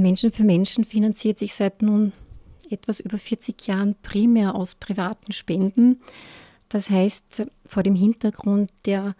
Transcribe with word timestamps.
Menschen 0.00 0.32
für 0.32 0.44
Menschen 0.44 0.84
finanziert 0.84 1.38
sich 1.38 1.54
seit 1.54 1.82
nun 1.82 2.12
etwas 2.70 3.00
über 3.00 3.18
40 3.18 3.66
Jahren 3.66 3.94
primär 4.02 4.54
aus 4.54 4.74
privaten 4.74 5.32
Spenden. 5.32 6.00
Das 6.68 6.90
heißt, 6.90 7.46
vor 7.64 7.82
dem 7.82 7.94
Hintergrund 7.94 8.70
der 8.86 9.14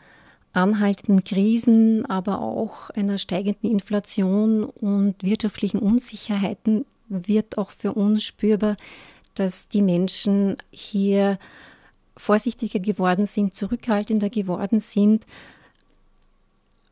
anhaltenden 0.53 1.25
Krisen, 1.25 2.07
aber 2.07 2.41
auch 2.41 2.91
einer 2.91 3.19
steigenden 3.19 3.71
Inflation 3.71 4.65
und 4.65 5.23
wirtschaftlichen 5.23 5.79
Unsicherheiten 5.79 6.87
wird 7.09 7.59
auch 7.59 7.71
für 7.71 7.93
uns 7.93 8.25
spürbar, 8.25 8.77
dass 9.35 9.69
die 9.69 9.83
Menschen 9.83 10.57
hier 10.71 11.39
vorsichtiger 12.17 12.79
geworden 12.79 13.27
sind, 13.27 13.55
zurückhaltender 13.55 14.31
geworden 14.31 14.81
sind. 14.81 15.27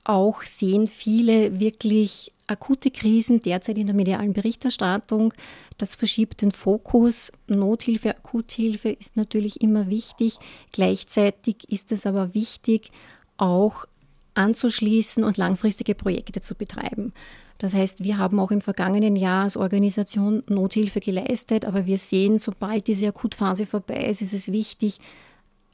Auch 0.05 0.43
sehen 0.43 0.89
viele 0.89 1.61
wirklich 1.61 2.33
akute 2.49 2.91
Krisen 2.91 3.41
derzeit 3.41 3.79
in 3.79 3.87
der 3.87 3.95
medialen 3.95 4.33
Berichterstattung. 4.33 5.33
Das 5.79 5.97
verschiebt 5.97 6.43
den 6.43 6.53
Fokus. 6.53 7.33
Nothilfe, 7.47 8.17
Akuthilfe 8.17 8.91
ist 8.91 9.17
natürlich 9.17 9.61
immer 9.61 9.89
wichtig. 9.89 10.39
Gleichzeitig 10.73 11.71
ist 11.71 11.93
es 11.93 12.05
aber 12.05 12.35
wichtig, 12.35 12.91
auch 13.37 13.87
anzuschließen 14.35 15.25
und 15.25 15.37
langfristige 15.37 15.95
Projekte 15.95 16.41
zu 16.41 16.55
betreiben. 16.55 17.13
Das 17.59 17.75
heißt, 17.75 18.03
wir 18.03 18.19
haben 18.19 18.41
auch 18.41 18.51
im 18.51 18.61
vergangenen 18.61 19.15
Jahr 19.15 19.45
als 19.45 19.57
Organisation 19.57 20.43
Nothilfe 20.49 20.99
geleistet, 20.99 21.65
aber 21.65 21.87
wir 21.87 21.99
sehen, 21.99 22.41
sobald 22.41 22.89
diese 22.89 23.07
Akutphase 23.09 23.67
vorbei 23.67 24.07
ist, 24.07 24.21
ist 24.21 24.35
es 24.35 24.51
wichtig, 24.51 24.99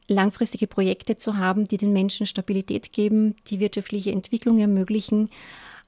langfristige 0.08 0.66
Projekte 0.66 1.16
zu 1.16 1.36
haben, 1.36 1.68
die 1.68 1.76
den 1.76 1.92
Menschen 1.92 2.26
Stabilität 2.26 2.92
geben, 2.92 3.36
die 3.48 3.60
wirtschaftliche 3.60 4.10
Entwicklung 4.10 4.58
ermöglichen 4.58 5.30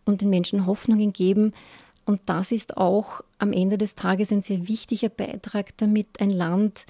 und 0.05 0.21
den 0.21 0.31
Menschen 0.31 0.67
Hoffnungen 0.67 1.13
geben. 1.13 1.53
Und 2.05 2.21
das 2.27 2.53
ist 2.53 2.77
auch 2.77 3.23
am 3.39 3.53
Ende 3.53 3.79
des 3.79 3.95
Tages 3.95 4.31
ein 4.31 4.43
sehr 4.43 4.69
wichtiger 4.69 5.09
Beitrag, 5.09 5.77
damit 5.79 6.21
ein 6.21 6.31
Land 6.31 6.87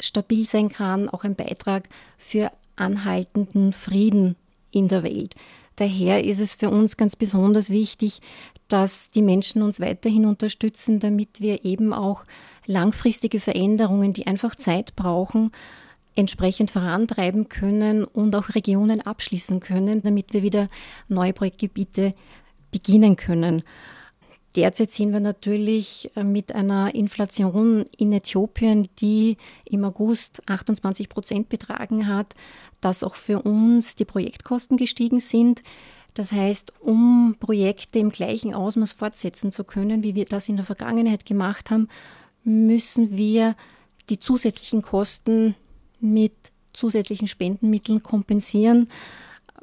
stabil 0.00 0.46
sein 0.46 0.68
kann, 0.68 1.08
auch 1.08 1.24
ein 1.24 1.34
Beitrag 1.34 1.88
für 2.18 2.50
anhaltenden 2.76 3.72
Frieden 3.72 4.36
in 4.70 4.88
der 4.88 5.02
Welt. 5.02 5.34
Daher 5.76 6.24
ist 6.24 6.40
es 6.40 6.54
für 6.54 6.70
uns 6.70 6.96
ganz 6.96 7.16
besonders 7.16 7.70
wichtig, 7.70 8.20
dass 8.68 9.10
die 9.10 9.22
Menschen 9.22 9.62
uns 9.62 9.80
weiterhin 9.80 10.26
unterstützen, 10.26 11.00
damit 11.00 11.40
wir 11.40 11.64
eben 11.64 11.92
auch 11.92 12.24
langfristige 12.66 13.40
Veränderungen, 13.40 14.12
die 14.12 14.26
einfach 14.26 14.56
Zeit 14.56 14.94
brauchen, 14.94 15.52
entsprechend 16.18 16.70
vorantreiben 16.72 17.48
können 17.48 18.04
und 18.04 18.34
auch 18.34 18.54
Regionen 18.56 19.00
abschließen 19.00 19.60
können, 19.60 20.02
damit 20.02 20.32
wir 20.32 20.42
wieder 20.42 20.68
neue 21.06 21.32
Projektgebiete 21.32 22.12
beginnen 22.72 23.14
können. 23.14 23.62
Derzeit 24.56 24.90
sehen 24.90 25.12
wir 25.12 25.20
natürlich 25.20 26.10
äh, 26.16 26.24
mit 26.24 26.52
einer 26.52 26.92
Inflation 26.92 27.84
in 27.96 28.12
Äthiopien, 28.12 28.88
die 28.98 29.36
im 29.64 29.84
August 29.84 30.42
28 30.48 31.08
Prozent 31.08 31.48
betragen 31.48 32.08
hat, 32.08 32.34
dass 32.80 33.04
auch 33.04 33.14
für 33.14 33.42
uns 33.42 33.94
die 33.94 34.04
Projektkosten 34.04 34.76
gestiegen 34.76 35.20
sind. 35.20 35.62
Das 36.14 36.32
heißt, 36.32 36.72
um 36.80 37.36
Projekte 37.38 38.00
im 38.00 38.10
gleichen 38.10 38.54
Ausmaß 38.54 38.90
fortsetzen 38.90 39.52
zu 39.52 39.62
können, 39.62 40.02
wie 40.02 40.16
wir 40.16 40.24
das 40.24 40.48
in 40.48 40.56
der 40.56 40.64
Vergangenheit 40.64 41.24
gemacht 41.24 41.70
haben, 41.70 41.86
müssen 42.42 43.16
wir 43.16 43.54
die 44.08 44.18
zusätzlichen 44.18 44.82
Kosten 44.82 45.54
mit 46.00 46.32
zusätzlichen 46.72 47.28
Spendenmitteln 47.28 48.02
kompensieren 48.02 48.88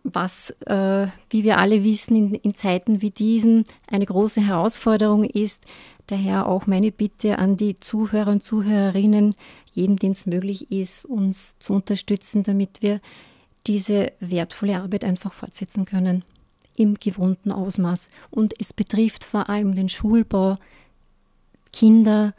was, 0.05 0.51
äh, 0.67 1.07
wie 1.29 1.43
wir 1.43 1.57
alle 1.57 1.83
wissen, 1.83 2.15
in, 2.15 2.35
in, 2.35 2.53
Zeiten 2.53 3.01
wie 3.01 3.09
diesen 3.09 3.65
eine 3.87 4.05
große 4.05 4.39
Herausforderung 4.39 5.23
ist. 5.23 5.63
Daher 6.07 6.47
auch 6.47 6.67
meine 6.67 6.91
Bitte 6.91 7.39
an 7.39 7.57
die 7.57 7.79
Zuhörer 7.79 8.31
und 8.31 8.43
Zuhörerinnen, 8.43 9.35
jedem, 9.73 9.97
dem 9.97 10.11
es 10.11 10.27
möglich 10.27 10.71
ist, 10.71 11.05
uns 11.05 11.57
zu 11.57 11.73
unterstützen, 11.73 12.43
damit 12.43 12.83
wir 12.83 13.01
diese 13.65 14.11
wertvolle 14.19 14.79
Arbeit 14.79 15.03
einfach 15.03 15.33
fortsetzen 15.33 15.85
können 15.85 16.23
im 16.75 16.95
gewohnten 16.95 17.51
Ausmaß. 17.51 18.09
Und 18.29 18.53
es 18.59 18.73
betrifft 18.73 19.25
vor 19.25 19.49
allem 19.49 19.73
den 19.73 19.89
Schulbau, 19.89 20.57
Kinder 21.73 22.35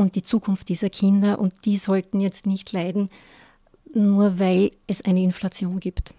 und 0.00 0.14
die 0.14 0.22
Zukunft 0.22 0.68
dieser 0.68 0.90
Kinder. 0.90 1.38
Und 1.38 1.52
die 1.64 1.76
sollten 1.76 2.20
jetzt 2.20 2.46
nicht 2.46 2.72
leiden, 2.72 3.10
nur 3.92 4.38
weil 4.38 4.72
es 4.86 5.02
eine 5.02 5.22
Inflation 5.22 5.78
gibt. 5.78 6.14